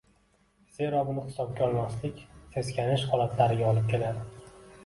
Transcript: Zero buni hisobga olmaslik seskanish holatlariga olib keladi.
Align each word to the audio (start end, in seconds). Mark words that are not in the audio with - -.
Zero 0.77 1.01
buni 1.09 1.25
hisobga 1.31 1.63
olmaslik 1.67 2.25
seskanish 2.57 3.07
holatlariga 3.13 3.71
olib 3.75 3.93
keladi. 3.95 4.27